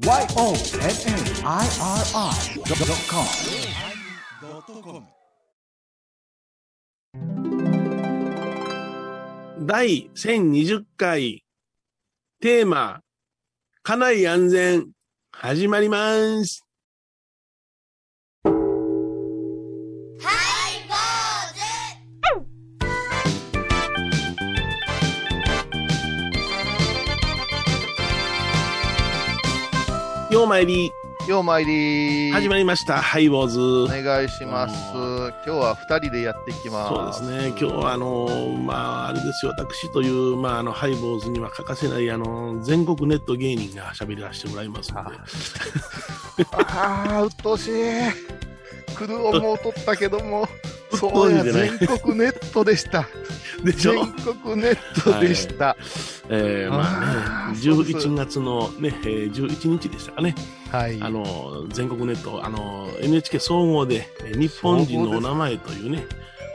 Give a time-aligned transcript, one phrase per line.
[0.00, 1.66] YONNIRI.com
[9.66, 11.44] 第1020回
[12.40, 13.02] テーマ、
[13.82, 14.90] 家内安全、
[15.32, 16.14] 始まりま
[16.46, 16.69] す。
[30.40, 30.90] ようまいり、
[31.28, 32.32] ようまいり。
[32.32, 33.60] 始まりました、ハイボーズ。
[33.60, 34.74] お願いします。
[34.94, 37.06] 今日は二人でやっていきそうま。
[37.08, 45.10] ですすね、今日はあのまあ、あれですよ、私という、まあ、あのハイボーズには欠かせないあの全国ネット芸人が喋らせてもらいますので、
[46.52, 47.72] ああ、うっとうしい。
[48.96, 50.48] 来る思うとったけども、
[50.94, 53.06] そううや、全国ネットでした。
[53.62, 53.92] でしょ？
[53.92, 54.12] 全、
[54.42, 55.76] 国ネットでした。
[56.32, 57.06] えーまあね、
[57.50, 57.84] あーそう。
[57.84, 60.34] です11月の、ねえー11日でしたかね、
[60.70, 60.98] はい。
[61.02, 66.06] あの全国ネット、あの NHK 総合で、えー日本人のお名前というね、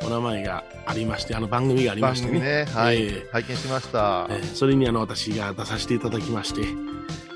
[0.06, 3.32] お名前がありまして、あの番組がありま番してね、組ね、はい、えー。
[3.32, 4.28] 拝見しました。
[4.30, 6.62] えーそれにあの私が出させていただきまして、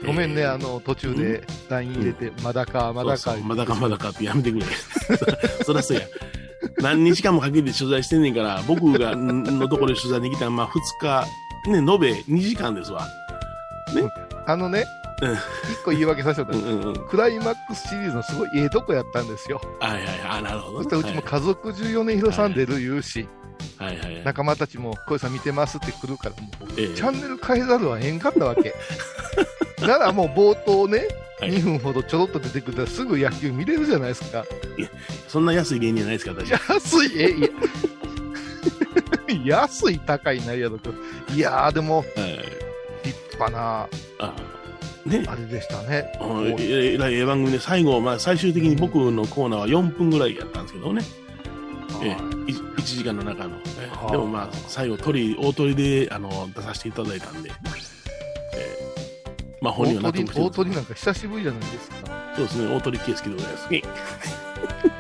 [0.06, 3.36] ごめんね、えーあの、途中で LINE 入れて、まだか、まだか。
[3.44, 4.66] まだかまだかってやめてくれ。
[5.66, 6.04] そりゃそうや。
[6.82, 11.28] 何日間もかけて取材してんねんから、僕がんのところで取材に来たのは、まあ2日、
[11.68, 13.08] ね、延べ2時間ですわ。
[14.46, 14.86] あのね
[15.22, 17.08] うん、一個言い訳させてもらうんうんうん。
[17.08, 19.62] クライマックスシリーズのすごいええとこやったんですよ。
[19.80, 20.20] はいはいはい。
[20.40, 23.28] あ、なるほど、そしてうちも家族中米広さん出る言うし、
[23.78, 24.24] はいはいはい。
[24.24, 28.74] 仲間たちも小井さん見てますって来るから、もうええチャンネル変えざるはえんかったわけ。
[29.86, 31.04] ならもう冒頭ね、は
[31.48, 34.46] い2分ほどちょろっと出てくれたらすぐ野球見れるじゃないですか。
[35.30, 36.52] そんな安い芸人じゃないですか、私。
[36.52, 37.48] 安い、え、いや
[39.50, 40.92] 安い高いないやろと。
[41.34, 42.06] いやーでも、はい
[43.04, 43.88] 立派な、
[44.20, 44.36] あ
[45.06, 45.24] ね。
[45.28, 46.12] あれでしたね。
[46.22, 51.02] うんええらいええ番組で最後、まあ、最終的に僕のコーナーは4分ぐらいやったんですけどね、
[52.04, 52.18] ええは
[52.48, 53.58] いい1時間の中の、
[54.12, 57.54] でもまあ最後鳥大鳥であの出させていただいたんで、え
[58.56, 61.96] えまあ本人は納大鳥得してる大鳥なんか久しぶりじゃないですか。
[62.36, 63.72] そうですね大鳥圭介でございます。
[63.72, 63.82] ね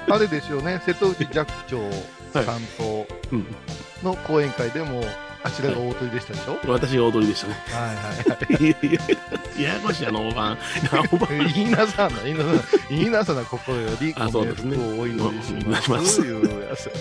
[0.09, 1.79] あれですよね、瀬戸内寂聴
[2.33, 2.45] さん
[2.77, 3.45] と うん。
[4.03, 5.03] の講演会でも、
[5.43, 7.57] あちらが大鳥でしたでしょ、私が大鳥でしたね。
[7.69, 9.38] はいはいはい。
[9.59, 10.57] いやいやややこしいあの大判
[10.91, 16.21] 大判言いなさんな、言いなさんな、言いなさんな心より、あそうですねご冥福をお祈りしおます。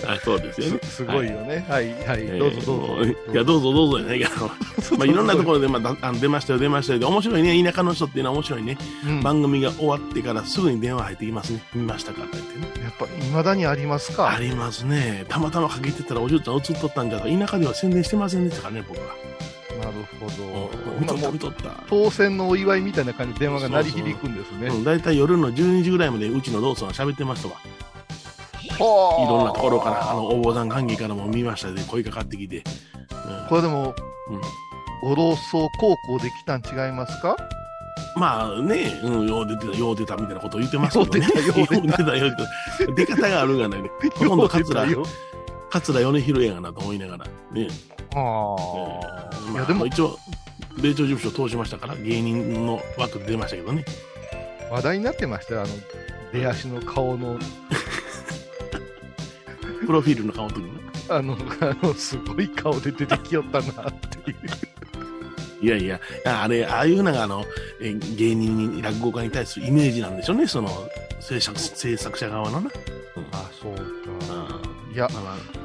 [0.07, 1.65] あそうですよねすすごいよね。
[1.69, 2.73] はい、はい、ええどうぞどうぞ。
[2.95, 4.47] もいやどうぞどうぞいけど
[4.97, 11.63] まあいろんなところで、まあ、だあの出ましたよ出ましたよで面白いね田舎の人っていうのは面白いねうん番組が終わってからすぐに電話入ってきますね。
[11.73, 12.83] 見ましたかって言ってね。
[12.83, 14.29] やっぱ、未だにありますか？
[14.29, 15.25] ありますね。
[15.29, 19.28] たまたまかけてたらお嬢ちゃん映っとったんじゃと田舎では宣伝してませんでしたからね、僕は。
[19.79, 20.25] なるほ
[20.99, 21.19] 見とど。
[21.19, 21.83] った見とった。
[21.87, 24.67] 当選のお祝いみたいな感じで電話が鳴り響くんですね。
[24.67, 27.55] うん、大体夜の12時ぐらいまでうちのローソンは喋ってましたわ。
[27.55, 27.61] は
[28.75, 32.63] いろんなところから、あの、応募団関係からも見ましたで、声かかってきて。
[33.49, 33.95] これでも、
[34.29, 34.41] うん
[35.01, 37.37] ご老荘高校で来たん違いますか？
[38.17, 41.25] まあね、うん、よう出てた、よう出たみたいなことを言ってますけどね。
[41.25, 42.35] よう出たよう
[42.97, 43.89] 出た出方があるがないね。
[44.15, 44.49] ほとんど
[45.69, 47.25] 桂米広やがなと思いながら。
[47.25, 47.31] ね。
[47.53, 49.51] あえーあ。
[49.51, 50.17] いや、でもまあ、、一応、
[50.81, 53.85] 米朝事務所通しましたから、芸人の枠で出ましたけどね。
[54.71, 55.61] 話題になってましたよ。
[55.61, 55.69] あの、
[56.33, 57.37] 出足の顔の、
[59.85, 60.79] プロフィールの顔の時にね。
[61.09, 64.37] あの、あの、すごい顔で出てきよったなっていう。
[65.61, 67.43] いやいや、あれ、ああいうのが、あの、
[67.81, 70.69] え芸人に、落語家に対するイメージなんでしょうね、その、
[71.19, 72.71] 制作制作者側のな。
[73.33, 73.81] あ、そうか。
[73.81, 75.58] うんいや、まあ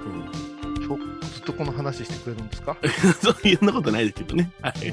[1.44, 2.76] とこの話してくれるんですか？
[3.22, 4.50] そういうなことないですけどね。
[4.62, 4.92] はい。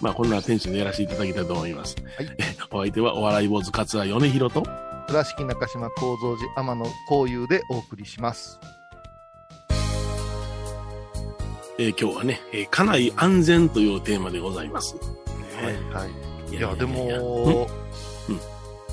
[0.00, 1.96] まあ、こんなテンションでやらせていただきたいと思います。
[2.16, 4.62] はいえお相手は、お笑い坊主桂米広と、
[5.08, 8.58] 倉敷中島幸三寺天野幸雄でお送りします。
[11.80, 14.96] えー今日はね、えー家内安全というテーマでございます。
[15.62, 16.56] はいはい。
[16.56, 17.66] いや、でも、
[18.28, 18.38] うん？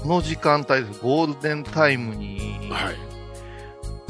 [0.04, 2.96] この時間帯です、ゴールデンタイムにはい。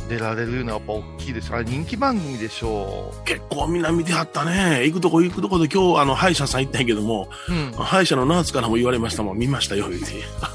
[0.09, 1.51] 出られるのはやっぱ大きいです。
[1.53, 4.83] あれ人気番組でしょ結構みんな見てはったね。
[4.85, 7.53] 行くとこ行くとこで今日、あの、歯医者さん行ったんやけども、う。
[7.53, 7.71] うん。
[7.73, 10.07] 歯医者のナースからも言われましたもん、見ましたよ、言うて。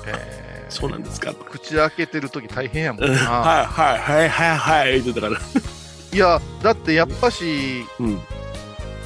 [0.06, 1.34] えー そうなんですか。
[1.34, 3.18] 口開けてる時大変やもんうんな。
[3.18, 5.40] はい、はい、はい、はい、はい、言ってたから。
[6.14, 8.20] いや、だってやっぱし、うん。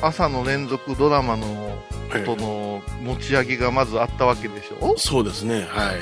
[0.03, 1.47] 朝の連続ドラマの
[2.15, 4.93] えとの持ち上げがまずあったわけでしょ？
[4.99, 5.97] そうですね、はい。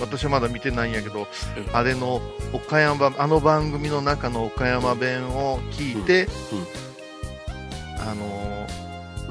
[0.00, 2.20] 私はまだ見てないんやけどうん、あれの
[2.52, 8.08] 岡山、あの番組の中の岡山弁を聞いて、うん。
[8.08, 8.88] あのー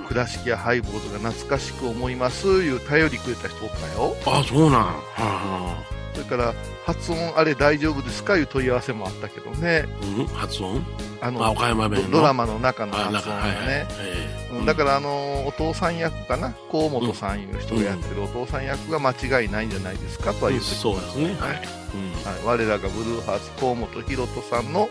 [0.08, 4.16] 倉敷やハイボールが懐かしく思いますいう頼りくれた人おったよ。
[4.26, 4.82] あ、そうなん。
[4.82, 5.84] はあ、
[6.18, 6.54] それから
[6.84, 9.86] 発音あれ大丈夫ですかいう問い合わせもあったけどね
[10.18, 10.84] うん、発音？
[11.22, 12.10] あのあ、岡山弁の？
[12.12, 14.66] ドドラマの中のあ、発なんか、はいはい。
[14.66, 16.54] だからあのお父さん役かな？
[16.72, 21.26] 河本さんいう人がやってるお父さん役が間違いないんじゃないですかとはえ言ってそうですね。
[21.26, 21.36] はい。
[21.36, 21.42] うん。
[21.44, 24.90] はい、我らがブルーハーツ河本大翔さんの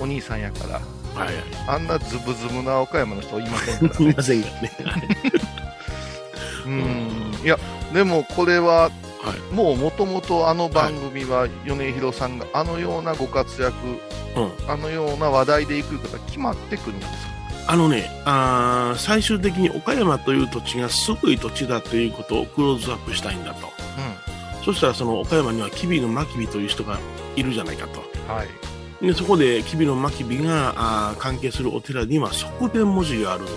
[0.00, 0.80] お兄さんやから
[1.20, 1.44] はいはい。
[1.68, 4.72] あんなズブズブな岡山の人いませんからね すみませんがね。
[4.84, 5.08] はい
[6.66, 7.58] うんいや
[7.92, 8.90] でもこれは
[9.24, 9.54] はい。
[9.54, 13.74] もうもともとあの番組は米広さんがあのようなご活躍
[14.36, 14.70] うん。
[14.70, 17.10] あのような話題でいくことが決まってくるんです
[17.66, 23.72] あのね、あー最終的に岡山という土地がすごい土地だということをクローズアップしたいんだと。
[24.62, 26.98] そしたらその岡山には吉備の真備という人が
[27.36, 28.00] いるじゃないかと。
[28.30, 28.48] はい
[29.04, 30.74] でそこで吉備の真備が
[31.10, 33.52] あー関係するお寺には側天文字があるぞ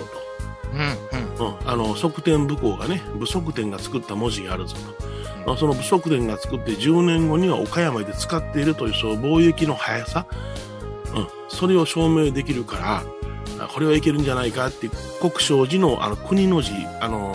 [0.74, 1.58] うんうんと。
[1.62, 5.17] うん、あの側天武功がね、武則天が作った文字があるぞと。
[5.52, 10.26] あその武則天が作って10年後には岡山で使っているというその貿易の速さ、
[11.14, 14.88] うん、それを証明できるから、あこれはいけるんじゃないかって
[15.20, 17.32] 国正寺のあの国の字、あの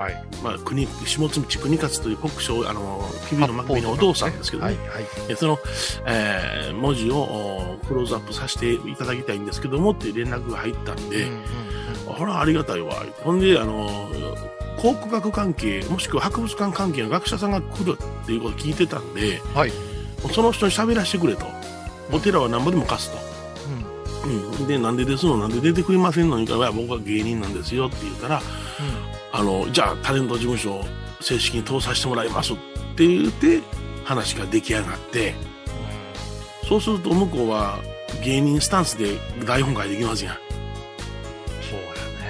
[0.00, 0.24] はい。
[0.42, 5.04] まあ、国下津道国勝という国正あの吉備の真備のお父さんですけどね、はいはい。
[5.28, 5.58] えその、
[6.06, 11.40] えー文字をおクローズアップさせていただきたいんですけどもっていう連絡が入ったんで、うんうん
[12.06, 13.04] ほら、ありがたいわ。
[13.22, 14.08] ほんで、あの、
[14.80, 19.72] 考古学関係、もしくは博物館関係の学者さんが来るっていうことを聞いてたんで、うんはい
[20.34, 21.46] その人に喋らせてくれと。
[22.12, 23.18] お寺は何ぼでも貸すと。
[24.26, 24.66] うん。
[24.66, 25.38] で、なんでですの？
[25.38, 26.38] なんで出てくれませんの？
[26.38, 28.42] にか僕は芸人なんですよって言ったら、
[29.32, 30.84] あの、じゃあタレント事務所を
[31.22, 32.56] 正式に通させてもらいますっ
[32.96, 33.62] て言って、
[34.04, 35.32] 話が出来上がって、
[36.68, 37.78] そうすると向こうは
[38.22, 39.16] 芸人スタンスで
[39.46, 40.36] 台本書いてきますやん。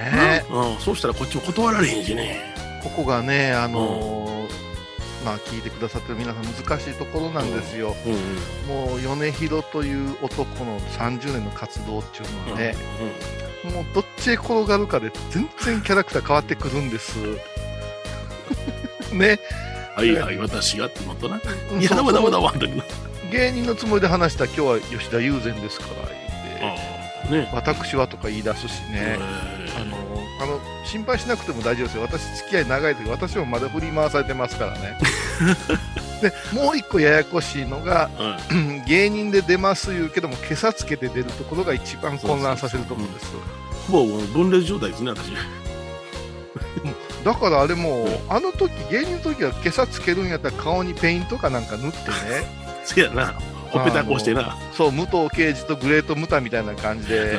[0.01, 2.55] そうやねうん、そうしたらこっちも断られへんしね。
[2.83, 4.31] ここがねあのー
[5.25, 8.91] まあ聞いてくださってる皆さん難しいところなんですよ、うんうん。
[8.91, 12.75] もう米広という男の30年の活動っていうのはね、
[13.65, 17.19] もうどっちへ転がるかで全然キャラクター変わってくるんです。
[19.13, 19.39] ね。
[19.95, 21.41] はいはい、私がってことな。
[21.73, 22.67] うんいや、だまだまだそうわだ。
[23.31, 26.09] 芸人のつもりで話した今日は吉田友禅ですから
[26.59, 26.90] 言って、
[27.31, 27.51] ね。
[27.53, 29.19] 私はとか言い出すしね。
[29.77, 29.97] あの
[30.43, 34.97] あの心配しなくても大丈夫ですよ、私、付き合い長い時私もまだ振り回されてますからね。
[36.21, 38.11] でもう一個ややこしいのが、
[38.51, 43.27] うん 芸人で出ます言うけども、今朝つけて出るところが一番混乱させると思うんです。
[43.91, 45.33] ほぼもう分裂状態ですね、私。
[47.25, 52.05] だからあれもう、うんあの時芸人の時は今朝つけるんやったら顔にペイントかなんか塗ってね、
[52.85, 53.35] せやな。
[53.71, 54.43] ほっぺたこうしてな。
[54.43, 57.39] はそう、武藤敬司とグレート・ムタみたいな感じで。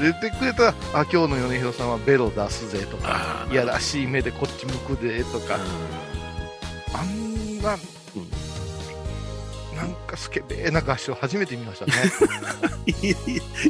[0.00, 3.52] 出てくれたら、あ、今日の米広さんはベロ出すぜとか、ああ。
[3.52, 5.58] いやらしい目でこっち向くでとか、
[6.94, 7.76] あんな、
[9.80, 11.92] なんかスケベーな合唱初めて見ましたね。
[12.86, 13.14] い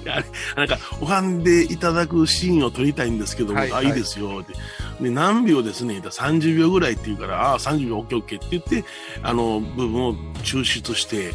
[0.04, 0.24] や
[0.56, 4.54] なんか、おはんでいただくシーンを撮りたいんですけども、あ、はいはいいいですよって。
[5.00, 8.84] で、何秒ですね、言ったら30秒ぐらいって言うから、ああ、30秒、オッケーオッケーって言って、
[9.22, 11.32] あの、部分を抽出して、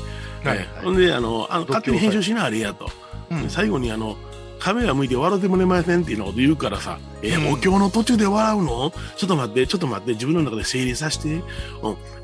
[0.50, 2.90] はいえほんで、あの、あの勝手に編集しなあれやと。
[3.32, 3.44] うん。
[3.44, 4.16] で最後にあの、
[4.60, 7.54] カメラ向いて笑ってもらえませんっていうのを言うからさ、え、うん。
[7.54, 8.92] お経の途中で笑うの？
[9.16, 11.44] ちょっと待って、ちょっと待って、自分の中で整理させて、うん、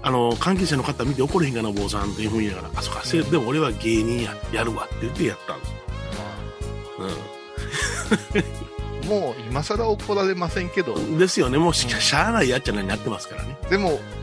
[0.01, 5.72] あの、関係者の方見て怒れへんかな、坊さんっていうふうに言いながら、あ、そっか、せでも俺は芸人や、やるわって言ってやったんです。
[9.08, 11.18] もう今更怒られませんけど、うん。
[11.18, 13.58] ですよね、もうし,、しゃあないやっちゃなになってますからね。
[13.70, 14.21] でも、はい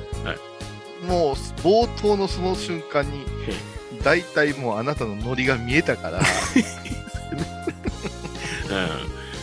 [1.03, 3.55] もう冒頭のその瞬間にえ、
[4.03, 6.25] 大体もうあなたのノリが見えたから、うん。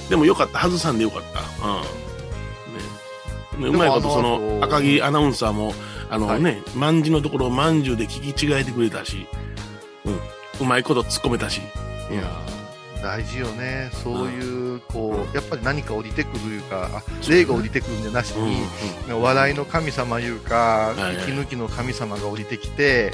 [0.09, 1.39] でもよかった、外さんでよかった。
[1.65, 1.71] う
[3.62, 3.63] ん。
[3.63, 3.69] ね。
[3.69, 5.74] ねうもまいこと、そあの赤木アナウンサーも、
[6.09, 9.27] あのはいね、まんじのところをまんじゅうで聞き違えてくれたし、
[10.05, 10.19] うん。
[10.62, 11.62] うまいこと突っ込めたし。
[12.12, 12.54] いやー
[13.05, 18.50] 大事よね、そういう、こう、やっぱり何か降りてくるいうか、あ霊が降りてくるんじゃなしうん。
[18.50, 18.57] に、
[19.21, 23.13] 笑いの神様いうか、息抜きの神様が降りてきて。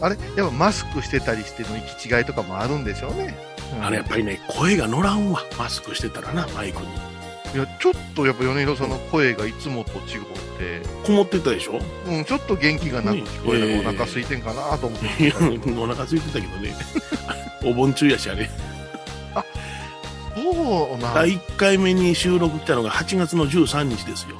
[0.00, 0.16] あれ？
[0.36, 3.36] やっぱマスクしてたりしての行き違いとかもあるんでしょうね。
[3.78, 5.44] うんあれやっぱりね、声が乗らんわ。
[5.56, 6.88] マスクしてたらな、マイクに。
[7.54, 10.00] いや、ちょっとやっぱ米広さんの声がいつもと違っ
[10.58, 11.80] て、こもってたでしょ？
[12.06, 15.82] うん、ちょっと元気がなく聞こえる、ええお腹空いてんかなと思っていや聞いてたけど。
[15.84, 16.74] お腹空いてたけどね。
[17.66, 18.48] お盆中やし、あれ。
[20.34, 24.36] そうな、第1回目に収録来たのが8月の13日ですよ。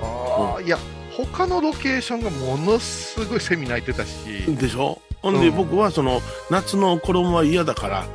[0.00, 0.78] あーいや、
[1.16, 5.00] 他のロケーションがものすごいセミ泣いてたし、でしょ？
[5.20, 5.56] ほんで、うん。
[5.56, 8.06] 僕はその夏の衣は嫌だから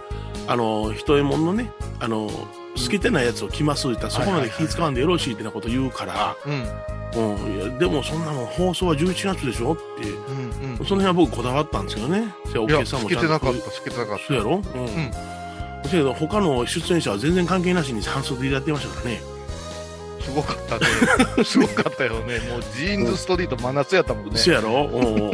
[0.48, 2.30] あの一右衛門のねあの
[2.76, 6.66] 透けてないやつを着ますって言ったらそこまで気使わんでよろしいってなこと言うから、うん。
[7.16, 10.86] うん、いやでもそんなもん放送は11月でしょって、うんうん。
[10.86, 12.34] その辺は僕こだわったんですけどね。
[12.52, 13.40] じゃあ、お客さん透けもちゃんと。
[13.40, 14.28] てなかった、透けてなかった。
[14.28, 14.52] そうやろ？
[14.56, 14.62] うん。
[14.62, 19.22] んだけど他の出演者は全然関係なしに半袖でやってましたからね。
[20.20, 20.86] すごかったね。
[21.46, 22.40] すごかったよね。
[22.40, 24.38] もうジーンズストリート真夏やったもんね。
[24.38, 24.90] そうやろ？
[24.92, 25.32] うんうん。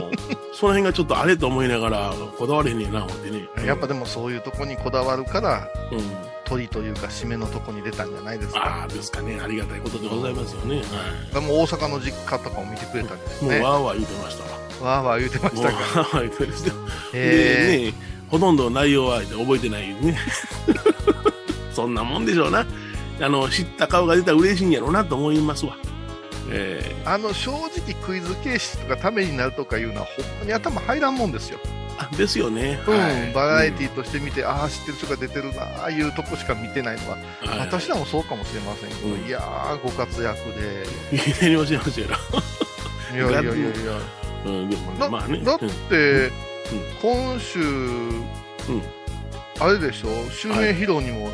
[0.53, 3.47] その辺がちょっとあれと思いながら、こだわれへんねんな、思ってね。
[3.65, 5.99] やっぱでもそういうとこにこだわるから、うん。
[6.51, 8.81] 鳥というか締めのとこに出たんじゃないですか。
[8.81, 9.39] ああ、ですかね。
[9.41, 10.81] ありがたいことでございますよね。
[10.81, 10.83] は
[11.33, 13.45] でも大阪の実家とかも見てくれたんですい。
[13.45, 13.59] もうね。
[13.61, 14.95] わーわー言うてましたわ。
[14.97, 16.69] わーわー言うてましたかーわー言うてました。
[16.69, 16.75] ら。
[17.13, 17.93] へでね、
[18.27, 20.17] ほとんど内容は覚えてないね。
[21.71, 22.65] そんなもんでしょうな。
[23.21, 25.77] あの、知った顔が出たら嬉しいんやろうなと思いますわ。
[26.49, 31.59] えーあの正直クイズ形式とかためになるとかいうのはほんまに頭入らんもんですよ。
[32.17, 32.79] ですよね。
[32.87, 33.33] うん、はい。
[33.33, 37.59] バラエティーとして見て、ああ、知ってる人が出てるな、ああいうとこしか見てないのは、うんはい。
[37.59, 39.25] 私らもそうかもしれませんけど、うん。
[39.25, 40.37] いやー、ご活躍
[41.11, 42.07] で、いきなり教えましたよ。
[43.13, 43.29] いや。
[43.29, 43.71] いやいやいや、
[44.45, 45.39] うん、だまあね。
[45.43, 46.31] だって、うん。
[47.01, 47.59] 今週、
[49.59, 51.29] あれでしょ、襲名披露にも、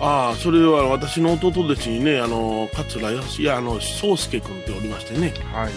[0.00, 5.72] ああ、それは私の弟弟子にね、あの、桂康、いや、あの、宗介君っておりましてね、はい、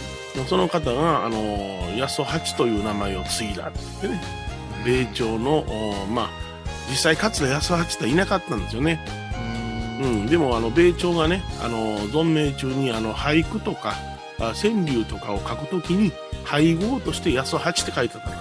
[0.47, 4.21] その方が、あの、安八という名前を継いだって言ってね、
[4.85, 6.29] 米朝の、おまあ、
[6.89, 8.99] 実際桂安八っていなかったんですよね。
[9.99, 10.21] うーん。
[10.21, 13.95] うん、でも、あの、米朝がね、あの、存命中に、あの、俳句とか、
[14.39, 16.11] あ川柳とかを書くときに、
[16.45, 18.38] 配合として安八って書いてたの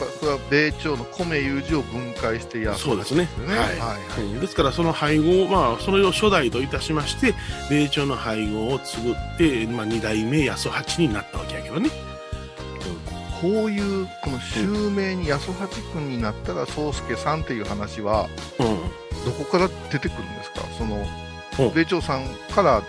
[0.00, 3.28] ぱこれは米朝の米いう字を分解してやそうですね。
[3.36, 4.40] はいはい。
[4.40, 7.34] ですからその配合、まあ、それを初代といたしまして
[7.68, 11.90] 米朝の配合を継ぐって、まあ、2代目安八になったわけやけどね、
[13.40, 18.28] こういうこの襲名に安八君になったら宗介さんっていう話は
[18.58, 18.66] うん、
[19.24, 20.62] どこから出てくるんですか？
[20.76, 20.96] その
[21.58, 21.74] うん。
[21.74, 22.82] 米朝さんからの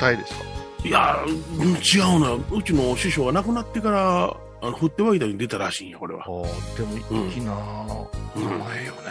[0.00, 0.44] 伝えですか？
[0.84, 1.30] いやう
[1.64, 2.56] ん違うな。
[2.56, 6.26] うちの師匠が亡くなってからあの振って湧いたに出たらしいんやこれは、ああ
[6.76, 7.52] でもうん粋な
[8.34, 8.44] うん。
[8.48, 9.04] 名前よう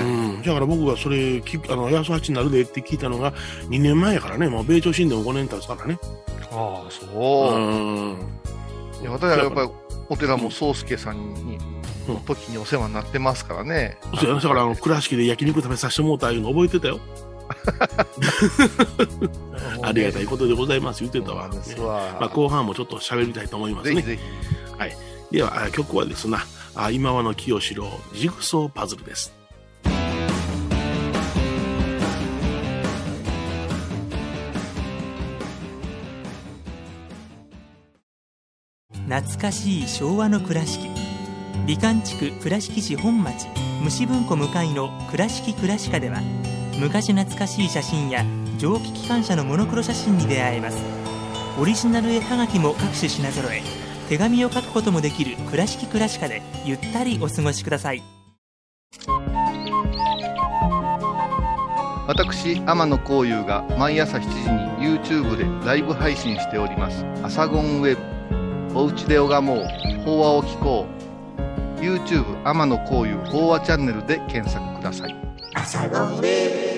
[0.00, 3.32] ね、ん、だから僕がそれ聞くあの安八になるでって聞いたのが
[3.68, 4.48] 2年前やからね。
[4.48, 5.98] もう米朝神殿も5年経つからね。
[6.50, 7.58] ああそう、う
[8.14, 8.16] ん。
[9.02, 9.70] いや私はやっぱり
[10.08, 11.58] お寺も宗介さんに、
[12.08, 12.14] うん。
[12.14, 14.40] の時にお世話になってますからね、そうやな。
[14.40, 16.98] だからあの倉敷で焼肉食べさせてもうたいうの覚えてたよ。
[19.82, 23.96] ありがたいことでございます言ってたわ、そうなんですわ、まあ、後半もちょっと喋りたいと思いますね。
[23.96, 24.22] ぜひぜひ
[25.30, 26.44] では、あ曲はですな、
[26.74, 29.32] あ今和の清志郎、ジグソーパズルです。
[39.08, 40.88] 懐かしい昭和の倉敷。
[41.66, 43.46] 美観地区倉敷市本町
[43.82, 46.22] 虫文庫向かいの「倉敷倉歯科」では
[46.78, 48.24] 昔懐かしい写真や
[48.58, 50.78] 蒸気機関車のモノクロ写真に出会えます。
[51.60, 53.62] オリジナル絵はがきも各種品揃え
[54.08, 58.02] 手紙を書くこともできる「倉敷倉歯科」でゆったりお過ごしください。
[62.06, 64.28] 私天野幸雄が毎朝7時
[64.82, 68.02] に YouTube でライブ配信しております「アサゴンウェブ」
[68.80, 69.64] 「おうちで拝もう。
[70.06, 75.14] 法話を聞こう」YouTube 天野幸雄法話チャンネルで検索ください。
[75.54, 76.77] ハイ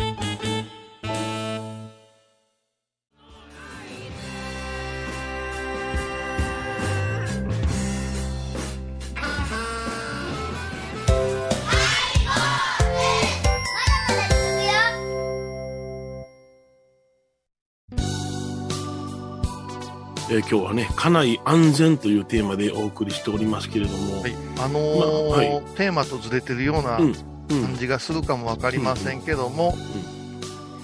[20.31, 25.61] えー今日はね、家内安全というテーマでお送りしておりますけれども、はい、あのーまあはい。
[25.75, 27.15] テーマとずれてるようなうん
[27.49, 27.61] うん。
[27.63, 29.75] 感じがするかもわかりませんけども、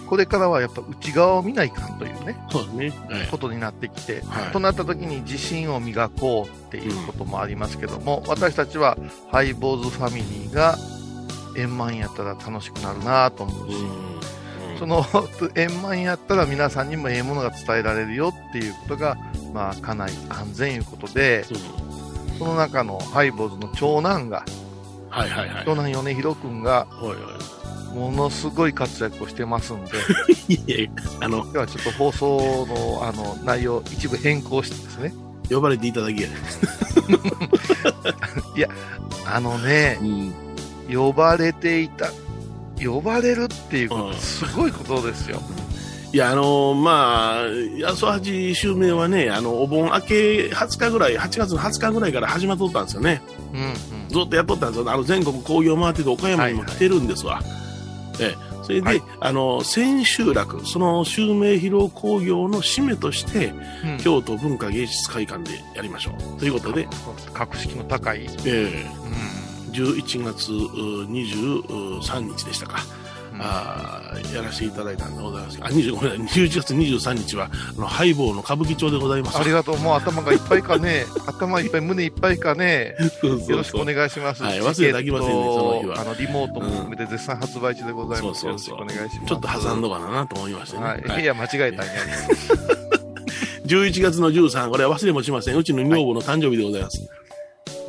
[0.09, 2.89] これからはやっぱ内側を見ないかんというね、そうね。
[3.09, 3.27] はい。
[3.31, 4.51] ことになってきて、はい。
[4.51, 8.97] となった時に自信を磨こうっていうこともありますけども、私たちは
[9.31, 10.77] ハイボーズファミリーが
[11.55, 14.36] 円満やったら楽しくなるなと思うし、うん
[14.79, 15.05] その
[15.55, 19.17] 円満やったら皆さんにもええものが伝えられるよっていうことが、
[19.53, 21.87] まあ、かなり安全いうことで、うん
[22.37, 24.45] その中のハイボーズの長男が、
[25.09, 25.63] はいはいはい。
[25.65, 26.87] 長男米広くんが、
[27.93, 29.91] ものすごい活躍をしてますんで、
[31.19, 35.13] あの、今日はちょっと放送のあの内容、一部変更してですね、
[35.49, 36.29] 呼ばれていただきや。
[39.25, 40.33] あのねう、ん。
[40.93, 42.11] 呼ばれていた、
[42.83, 45.41] 呼ばれるっていうこと、うんすごいことですよ。
[46.13, 47.43] いや、あのまあ、
[47.85, 53.21] 八十八襲名はね、あの、お盆明け20日ぐらい、8月の20日ぐらいから始まっとったんですよね。
[53.53, 53.63] うんう
[54.05, 54.09] ん。
[54.09, 54.89] ずっとやっとったんですよ。
[54.89, 57.41] あの、全国工業回ってて岡山にも来てるんですわ。
[58.19, 58.47] ええ。
[58.63, 63.53] それで、はいあの、千秋楽、その襲名披露工業の締めとして、
[63.83, 66.39] うん京都文化芸術会館でやりましょう。
[66.39, 66.87] ということで、
[67.33, 69.36] 格式の高い、えうんえ
[69.83, 72.79] 11月う23日でしたか。
[73.01, 73.07] うん
[73.39, 75.59] あーやらせていただいたんでございます。
[75.61, 79.37] あ、20ごめんなさい、11月23日は、あの、ハイボーの歌舞伎町でございます。
[79.37, 79.77] ありがとう。
[79.77, 81.05] もう頭がいっぱいかね。
[81.27, 82.95] 頭いっぱい、胸いっぱいかね。
[83.21, 84.41] よろしくお願いします。
[84.41, 88.41] はい忘れてあきませんねその日はあの、リモートも含めて絶賛発売中でございます。
[88.41, 89.27] そうそうそうよろしくお願いします。
[89.27, 90.83] ちょっと挟んどかななと思いましてね。
[90.83, 91.01] はい。
[91.03, 91.91] はいいや、間違えたんや。
[93.67, 95.57] 11月の13、これは忘れもしません。
[95.57, 97.07] うちの女房の誕生日でございます。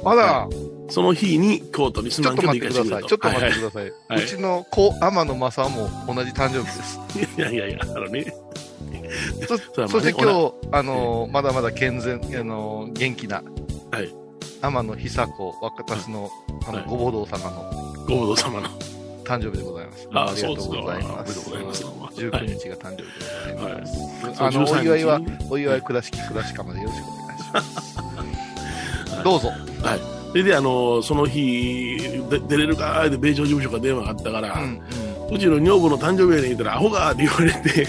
[0.03, 0.47] まだ、
[0.89, 3.03] その日に京都にすちょっとまん京都待ってください。
[3.03, 3.09] 行かせてくれと。
[3.09, 3.93] ちょっと待ってはいください。
[4.09, 6.99] はいうちの子、天野正も同じ誕生日です。
[6.99, 8.35] はいいやいやいや、あのね。
[9.47, 9.57] そ
[9.89, 13.43] そして今日、あのーまだまだ健全、あのー元気な、
[13.91, 14.15] はい
[14.61, 16.31] 天野久子、私の、
[16.67, 17.71] あの、はいごぼ堂様の
[18.07, 18.69] ご報道様の。
[19.25, 20.09] 誕生日でございます。
[20.15, 21.19] あありがとうございます。
[21.19, 23.99] ありがとうございます19日が誕生日でございます。
[24.43, 29.23] はいあの、お13祝いはお祝い倉敷倉敷までよろしくお願いします。
[29.23, 29.49] どうぞ。
[29.83, 30.18] はい。
[30.31, 31.97] それで、あの、その日、
[32.31, 34.81] で出れるかって米朝事務所から電話があったから、うん
[35.31, 37.87] うちの女房の誕生日やねん言ったら、アホがって言われて、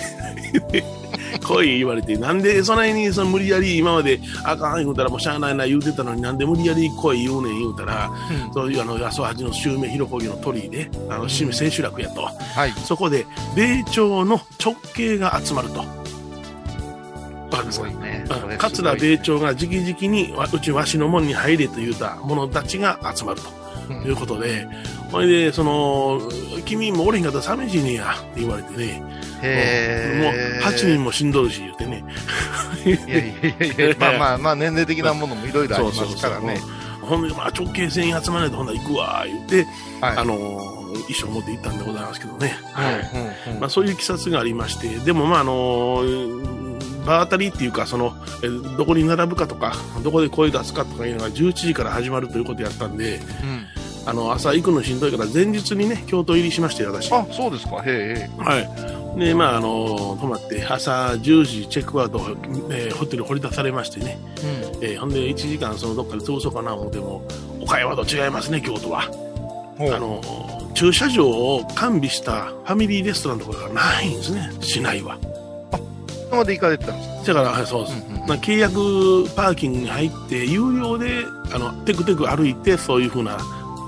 [1.39, 8.11] 来い言われて、なんでそないにその無理やり今まであかん言うたらもうしゃあないな言うてたのになんで無理やり来い言うねん言うたら、
[8.47, 8.53] うん。
[8.53, 12.23] そういうあの、八十八の襲名広工業の鳥居で、あの、締め千秋楽やと。
[12.23, 12.71] はい。
[12.71, 15.98] そこで、米朝の直系が集まると。
[17.51, 18.25] わかりますすかごいね。
[18.57, 23.49] 桂米朝が直々にわうちわしの門に入れと言うた者たちが集まると
[23.89, 24.67] うんいうことで、
[25.11, 26.21] ほいで、その、
[26.65, 32.03] 君もおれへんかったら寂しいねやって言われてね、もへう8人も死んどるし言うてね、
[32.85, 36.61] いやいやいやいや、 まあまあまあ、年齢的なものもいろいろありますからね。
[37.01, 39.65] ほんで、まあ、直系戦に集まらないとほんなら行くわ、言って、
[39.99, 40.17] はい。
[40.17, 42.55] あの、衣装持って行ったんでございますけどね。
[42.71, 43.53] はい。
[43.59, 46.03] まあ、そういう経緯がありまして、でもまああの
[47.05, 53.65] 場当たりっていうかそのえどこに並ぶかとかどこで声出すかとかいうのが11時から始まるということやったんでうん。
[54.05, 57.11] あの朝行くのしんどいから前日にね京都入りしまして私。
[57.11, 57.83] はあ、そうですか。
[57.85, 59.17] へえ。
[59.17, 59.19] い。
[59.19, 62.19] でまああの泊まって朝10時チェックアウト、
[62.71, 64.17] えーホテル掘り出されましてね、
[64.73, 64.83] うん。
[64.83, 67.21] えーほんで1時間そのどっかで潰そうかな思っても
[67.61, 69.03] 岡山と違いますね京都は。
[69.81, 70.21] あの
[70.73, 75.17] 駐車場を完備したファミリーレストランとかがないんですね市内は。
[75.21, 75.38] 今
[76.37, 77.33] まで行かれてたんですか？
[77.33, 78.05] だから、はいそうです。
[78.07, 78.73] うんうんまあ契約
[79.35, 83.37] パーキングに入って、有料で、あの、テクテク歩いて、そういうふうな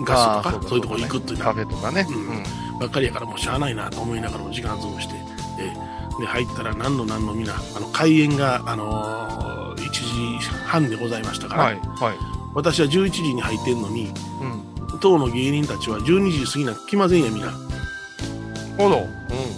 [0.04, 2.06] ガスとか、そういうところ行くっていうのカフェとかね。
[2.10, 2.43] うんうん
[2.80, 5.13] ばっかりやから、もうしゃあないなと思いながらも時間潰して、
[5.60, 9.91] えーで、入ったら何の何の皆、あの、開演が、あのー1
[10.39, 11.75] 時半でございましたから、はい。
[11.75, 12.15] はい。
[12.56, 14.99] 私は11時に入ってんのに、うん。
[14.99, 17.51] 当の芸人たちは12時過ぎな来ませんや、皆。
[18.81, 19.07] ほど。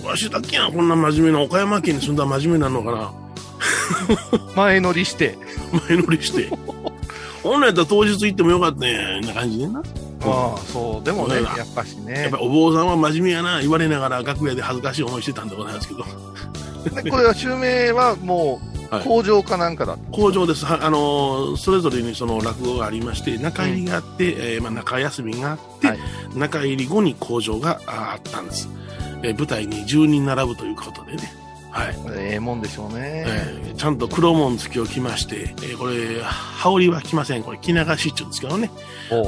[0.04, 3.06] うわしだけやん、こんな真面目な、岡山県に住んだら真面目なのかな。
[3.06, 3.14] ん。
[4.56, 5.38] 前乗りして。
[5.90, 6.50] 前乗りして。
[7.42, 9.80] 本来やったら当日行ってもよかったねんな感じでな。
[10.26, 11.06] ああ、そう。
[11.06, 12.38] でもね、うんやっぱしやっねぱ。
[12.38, 16.06] りお坊さんは真面目やな、言われながら楽屋で恥ずかしい思いしてたんでございますけど。
[17.02, 20.16] で これは襲名はもう、はい工場かなんかだった。
[20.16, 20.66] 工場です。
[20.66, 26.00] はあのーそれぞれにその落語がありまして、中入りがあって、えーまあ、中休みがあって、はい
[26.36, 28.70] 中入り後に工場がああったんです。
[29.24, 31.34] えー舞台に10人並ぶということでね。
[31.72, 31.96] はい。
[32.18, 33.24] ええもんでしょうね。
[33.28, 37.44] えーちゃんと黒紋付きを着まして、えーこれ、羽織は着ません。
[37.44, 38.70] これ、着流しって言うんですけどね。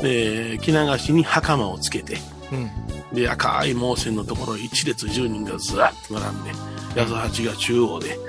[0.01, 2.17] で、着流しに袴をつけて、
[2.51, 3.15] うん。
[3.15, 6.51] で、赤い毛線のところ一列10人がずらっと並んで、
[6.95, 8.19] 八十八が中央で、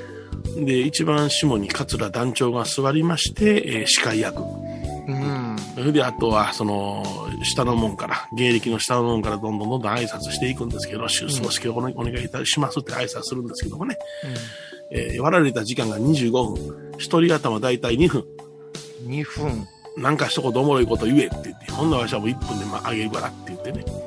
[0.64, 4.40] で、一番下に桂団長が座りまして、えー司会役。
[4.40, 5.35] うん。
[5.76, 7.04] それで、あとは、その、
[7.42, 13.98] 下の門から、芸歴の下の門からどんどんどんどん挨拶していくんですけど、出走式をお願いいたしますって挨拶するんですけどもね、
[14.90, 18.24] えー割られた時間が25分、一人頭だいたい2分、
[19.06, 19.68] 2分。
[19.98, 24.05] なんか一言おもろいこと言えって言って、ほんならわしはもう1分でまああげるからって言ってね、うん。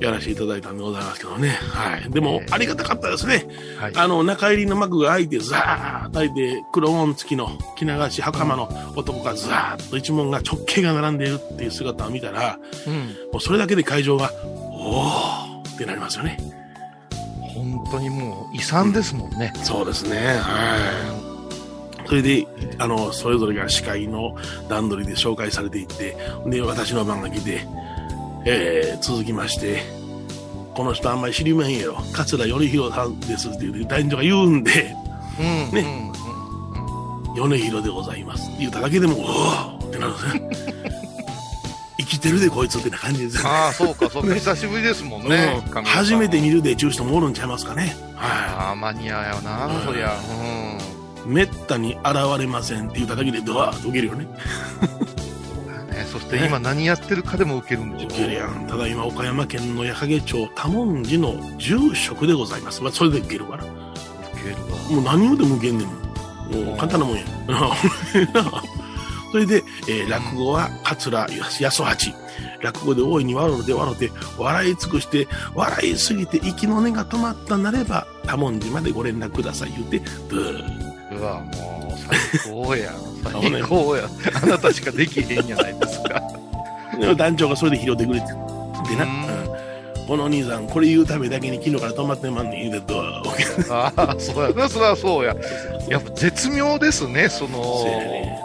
[0.00, 1.48] やらせていただいたんでございますけどね。
[1.48, 2.10] はい。
[2.10, 3.46] でも、ありがたかったですね。
[3.78, 14.30] はい、あの、中入りの幕が開いて、ザーッと開いて、黒門付きの着流し袴の男がザーッと一門が直径が並んでいるっていう姿を見たら、うん、もうそれだけで会場が、
[14.72, 16.38] おーってなりますよね。
[17.40, 19.52] 本当にもう遺産ですもんね。
[19.62, 20.16] そうですね。
[20.38, 21.30] はい。
[22.10, 22.44] それで、
[22.78, 24.34] あの、それぞれが司会の
[24.68, 27.64] 段取りで紹介されていって、で、私の番が来て、
[28.44, 29.82] えー、続きまして、
[30.74, 31.96] この人あんまり知りまへんやろ。
[32.12, 34.96] 桂米広さんですって言う男女が言うんで、
[35.38, 36.12] うん、ね、
[37.26, 40.50] うん、米広でございますって言っただけでも、おおってなるんですね。
[41.98, 45.62] 生きてるでこいつってな感じですああ、そうか、そうか、久しぶりですもんね。
[45.72, 47.94] うん、初めて見るでちゅう人もおるんちゃいますかね。
[48.16, 48.30] はい。
[48.58, 50.16] ああ、マニアやな、そりゃ。
[51.24, 51.32] うん。
[51.32, 54.26] めったに現れませんって言っただけでドワーッと受けるよね。
[56.30, 58.68] そして今何やってるかでも受けるんでしょ受けるやん。
[58.68, 62.82] ただ今岡山県の矢掛町多文字の住職でございます。
[62.82, 63.64] まあ、それで受けるから。
[63.64, 63.72] 受
[64.44, 64.78] けるわ。
[64.90, 65.88] もう何をでも受けんねん。
[65.88, 67.24] もう簡単なもんや。
[69.32, 72.14] それで、えー、落語は桂安八。
[72.62, 81.18] 落語で大いに笑うで笑うて、笑い尽くして、笑いすぎて息の根が止まったなれば、多文字までご連絡ください言うて、ブー。
[81.18, 82.92] うわ、もう最高や。
[83.22, 84.08] 最高や。
[84.42, 86.22] あなたしかできへんじゃないですか。
[87.16, 88.26] 団長がそれで拾ってくれて。
[88.26, 93.00] でな、うん、この兄さん、これ言うためだけに昨日から止まってまんねん言うてと。
[93.70, 95.36] ああ、そうやな、そりゃそうや。
[95.88, 97.62] やっぱ絶妙ですね、その。
[97.62, 98.40] そうやね。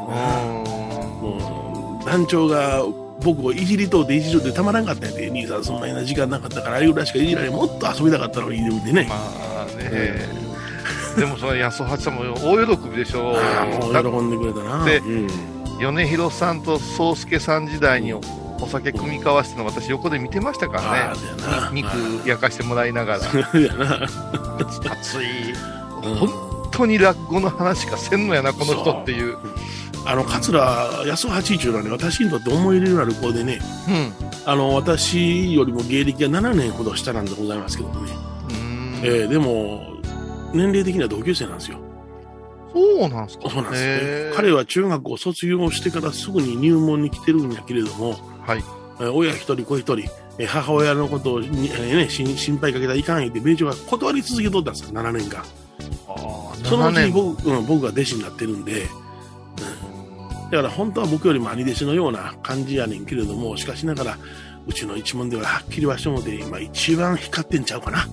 [1.22, 2.84] もう、団長が、
[3.22, 9.08] 僕をいじりとっていじるってたまらんかったんやで、兄さんそんなような時間なかったから、あれぐらいしかいじられもっと遊びたかったのに、でね。
[9.10, 9.16] ま
[9.64, 10.55] あね。
[11.18, 13.32] でもそれ安八さんも大喜びでしょ。
[13.32, 13.36] う。
[13.36, 14.86] 喜んでくれたな。
[14.86, 15.28] で、うん。
[15.80, 18.22] 米広さんと宗介さん時代にお
[18.68, 21.82] 酒組み交わしての私横で見てましたからね。
[21.82, 23.20] 肉焼かしてもらいながら。
[24.92, 25.54] 熱い。
[26.02, 29.38] 本当に落語の話しかせんのやなこの人っていう。
[30.08, 30.60] あの桂
[31.08, 34.14] 安八中のね私にとって思い入れのある子でね、うん、
[34.46, 38.12] あの私よりも芸歴が7年ほど下なんでございますけどもね、
[39.02, 39.95] えー、でも
[40.56, 41.80] 年齢的には同級生なんですよ
[42.74, 43.50] そうなんですか？
[43.50, 43.84] そうなんです
[44.30, 44.32] ね。
[44.36, 48.16] 彼は中学を卒業してからすぐに入門に来てるんやけれども、
[48.46, 48.64] はい。
[49.14, 50.10] 親一人子一人、
[50.46, 55.44] 母親のことをね、心配かけたらいかん言って、米朝が断り続けとったんですよ、7年間。
[56.08, 64.18] あそのうちに僕,、うん、僕が弟子になってるんで、うん、だから本当は僕よりも兄弟子のような感じやねんけれども、しかしながら、
[64.68, 68.06] うちの一門でははっきりはしてもで、今一番光ってんちゃうかな。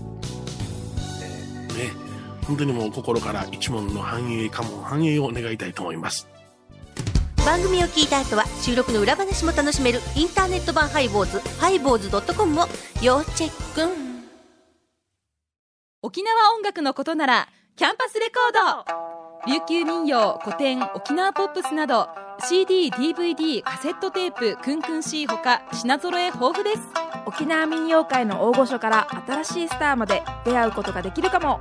[2.52, 2.56] ね。
[2.56, 6.28] 本当にもう心から一問の繁栄家紋繁栄を願いたいと思います。
[7.44, 12.66] 番組を聞いた後は収録の裏話も楽しめるインターネット版ハイボーズハイボーズドットコムを
[13.02, 14.12] 要チェック。
[16.02, 18.52] 沖縄音楽のことならキャンパスレコー
[18.86, 19.52] ド。
[19.52, 22.08] 琉球民謡古典沖縄ポップスなど
[22.48, 27.02] CD、DVD、カセットテープ、クンクン C ほか品揃え豊富です。
[27.26, 31.60] 沖縄民謡界の大御所から新しいスターまで出会うことができるかも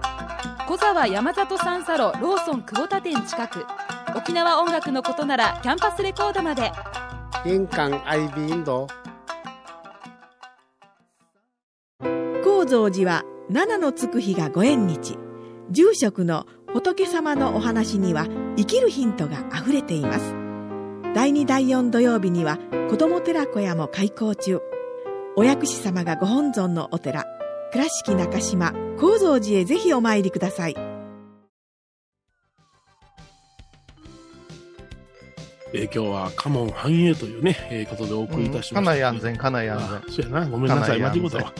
[0.67, 3.65] 小沢山里三佐路ローソン久保田店近く。
[4.15, 6.71] 沖縄音楽のことならキャンパスレコードまで。
[7.45, 8.87] 印鑑アイビーンド。
[12.43, 15.17] 高蔵寺は七のつく日がご縁日。
[15.71, 20.35] 住職の仏様のお話には生きるヒントがあふれています。
[21.13, 22.57] 第2第4土曜日には
[22.89, 24.59] 子ども寺小屋も開校中。
[25.35, 27.25] お薬師様がご本尊のお寺。
[27.71, 30.75] 倉敷中島・高蔵寺へぜひお参りください
[35.73, 40.13] えー、今日は家門繁栄というね、えー、ことでお送りいたしました、うん、家内安全、家内安全。
[40.15, 41.53] そうやな、ごめんなさい、間違うたわ。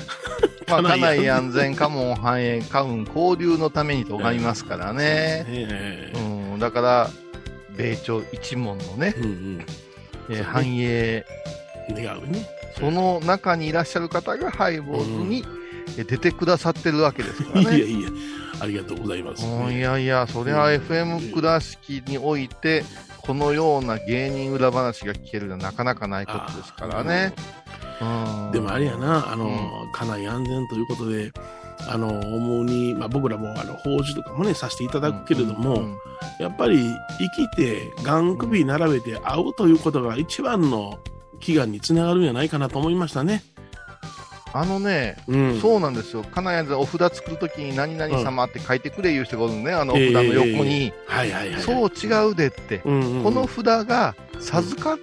[0.67, 5.45] まあ、家内安全、家門繁栄、家運交流のためにと拝みますからね。
[5.47, 7.09] えー、うん、だから、
[7.77, 9.65] 米朝一門のね、うんうん
[10.29, 11.25] えー、繁栄。
[11.89, 12.45] 願うね。
[12.77, 15.60] その中にいらっしゃる方がハイボーズに、うん
[15.95, 17.77] 出てくださってるわけですからね。
[17.77, 18.09] いやいや、
[18.59, 22.83] ありがとうございます、ね、いやいや、そりゃ FM 倉敷において、
[23.21, 27.33] このような芸人裏話が聞けるのはなかなかないことですからね。
[28.51, 29.49] でもあれやな、あの、う
[29.87, 31.31] ん、家内安全ということで、
[31.87, 35.97] あの、思うに、まあ僕らもあの、法事とかもね、させていただくけれども、うんうんうん、
[36.39, 36.79] やっぱり
[37.19, 40.99] 生きて、がん首並べて会うということが一番の
[41.39, 43.43] 祈願につながるんじゃないかなと思いましたね。
[44.53, 46.23] あのね、うん、そうなんですよ。
[46.23, 50.93] 金谷でお札作るときに何々様って書いてくれいう人がおるのね、あのお札の横に。
[51.59, 54.97] そう違うでって、うんうんうん、この札が授か、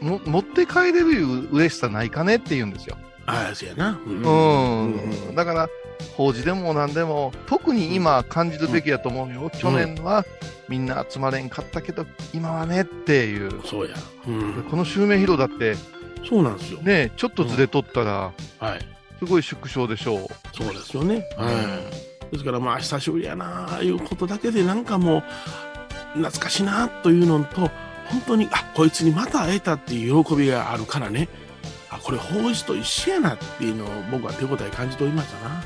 [0.00, 2.96] も持って帰れる嬉しさないかねって言うんですよ。
[3.26, 4.00] ああ、そうやな。
[4.06, 5.34] うん。
[5.34, 5.68] だから、
[6.16, 9.50] 法事でも何でも、特に今感じるべきやと思うよ。
[9.50, 10.24] 去年は
[10.68, 13.60] みんな集まれんかったけど、今はねっていう。
[13.64, 13.94] そうや。
[14.26, 15.74] うん、この襲名披露だって、
[16.28, 16.80] そうなんですよ。
[16.80, 18.80] ねちょっとずれとったら、はい。
[19.18, 20.26] すごい縮小でしょう。
[20.54, 21.26] そうですよね。
[21.36, 21.50] は
[22.30, 22.32] い。
[22.32, 25.22] ですからまあ、久しぶりやなあいうことだけでなんかもう、
[26.18, 27.70] 懐かしいなというのと、
[28.06, 31.28] 本当に、あ、こいつにまた会えたっていう喜びがあるからね。
[31.90, 35.56] あ、これ法事と一緒やなっていうのを僕は手応え感じておりましたな。
[35.56, 35.62] あ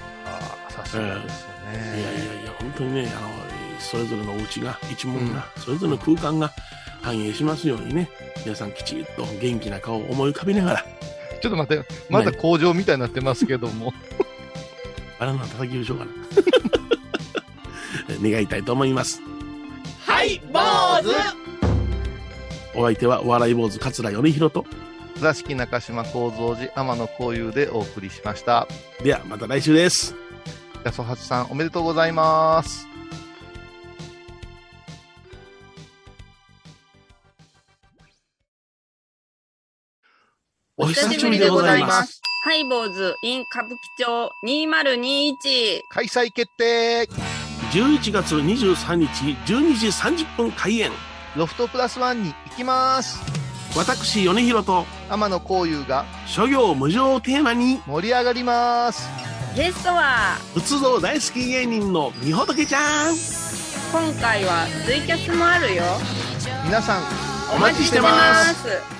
[0.68, 2.00] あ、さすがですよね、えー。
[2.00, 3.31] いやいやいや、本当にね、あの、
[3.79, 6.53] それぞれのお家が、一門が、うん、それぞれの空間が
[7.03, 8.11] 反映しますようにね、
[8.44, 10.85] 皆さんきちっと元気な顔を思い浮かべながら。
[11.40, 13.92] ちょっと待って、まだ工場みたいになってますけども。
[15.18, 16.11] バナナ叩きましょうかな。
[18.31, 19.20] 願いたいと思います。
[20.07, 20.61] はい、坊
[21.03, 21.40] 主
[22.74, 24.64] お相手はお笑い坊主桂米宏と
[25.18, 28.66] 倉敷中島幸三寺天野幸雄でお送りしました
[29.03, 30.14] ではまた来週です
[30.85, 32.89] 安尾八さんおめでとうございます
[40.82, 42.22] お久しぶりでございます。
[42.42, 47.06] ハイボーズ in 歌舞伎町2021開催決定。
[47.70, 49.06] 11月23日
[49.52, 50.90] 12時30分開演。
[51.36, 53.20] ロフトプラスワンに行きます。
[53.76, 57.82] 私米広と天野幸雄が諸行無常をテーマに。
[57.86, 59.06] 盛り上がります。
[59.54, 63.14] ゲストは仏像大好き芸人のみほとけちゃん。
[63.92, 65.82] 今回はツイキャスもあるよ。
[66.64, 67.02] 皆さん
[67.54, 68.99] お待ちしてます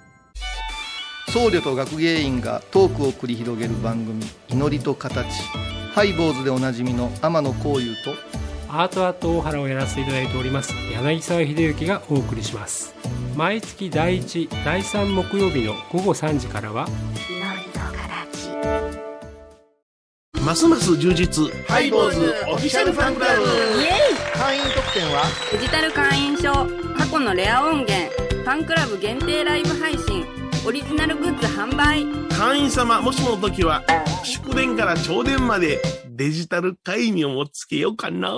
[1.31, 5.25] 僧侶と学芸員がトークを繰り広げる番組「祈りと形」
[5.95, 8.13] ハイボーズでおなじみの天野幸雄と
[8.67, 12.93] アート、アート大原をやらせていただいております柳沢秀幸がお送りします。
[13.37, 16.85] 毎月第1第3木曜日の午後3時からは
[20.43, 21.49] ますます充実。
[21.69, 23.41] ハイボーズオフィシャルファンクラブ。
[23.41, 24.37] イエイ。
[24.37, 25.23] 会員特典は？
[25.53, 26.51] デジタル会員証
[26.97, 30.25] 過去のレア音源ファンクラブ限定ライブ配信
[30.63, 32.05] オリジナルグッズ販売。
[32.29, 33.81] 会員様もしもの時は
[34.23, 38.37] 祝電から朝電までデジタル会員をもつけようかな。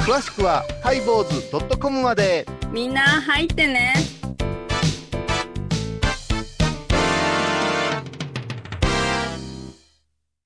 [0.00, 2.44] 詳しくはハイボーズ .com まで。
[2.72, 3.94] みんな入ってね。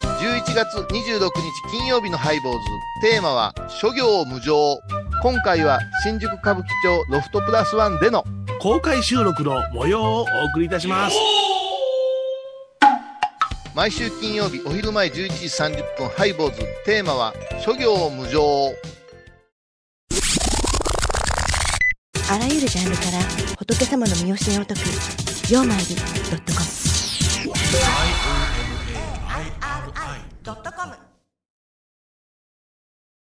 [0.03, 1.31] 11月26日
[1.71, 2.59] 金曜日のハイボーズ。
[3.11, 4.77] テーマは諸行無常。
[5.23, 8.25] 今回は新宿歌舞伎町ロフトプラスワンでの
[8.61, 11.17] 公開収録の模様をお送りいたします。
[13.75, 16.63] 毎週金曜日お昼前11時30分ハイボーズ。
[16.85, 18.43] テーマは諸行無常。
[22.31, 23.21] あらゆるジャンルから
[23.59, 24.81] 仏様の見教えを解く
[25.51, 26.59] 「曜マイルドットコ
[30.87, 30.99] ム」「IOMAIRI.com」